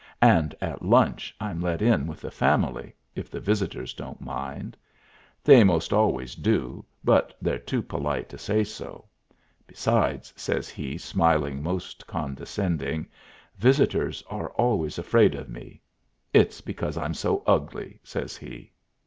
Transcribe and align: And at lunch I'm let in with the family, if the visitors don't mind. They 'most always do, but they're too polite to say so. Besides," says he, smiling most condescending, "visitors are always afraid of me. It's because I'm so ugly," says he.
And 0.23 0.55
at 0.61 0.81
lunch 0.81 1.35
I'm 1.39 1.61
let 1.61 1.79
in 1.79 2.07
with 2.07 2.21
the 2.21 2.31
family, 2.31 2.95
if 3.15 3.29
the 3.29 3.39
visitors 3.39 3.93
don't 3.93 4.19
mind. 4.19 4.75
They 5.43 5.63
'most 5.63 5.93
always 5.93 6.33
do, 6.33 6.83
but 7.03 7.35
they're 7.39 7.59
too 7.59 7.83
polite 7.83 8.27
to 8.29 8.39
say 8.39 8.63
so. 8.63 9.05
Besides," 9.67 10.33
says 10.35 10.69
he, 10.69 10.97
smiling 10.97 11.61
most 11.61 12.07
condescending, 12.07 13.05
"visitors 13.59 14.23
are 14.27 14.49
always 14.53 14.97
afraid 14.97 15.35
of 15.35 15.49
me. 15.49 15.81
It's 16.33 16.61
because 16.61 16.97
I'm 16.97 17.13
so 17.13 17.43
ugly," 17.45 17.99
says 18.03 18.35
he. 18.35 18.71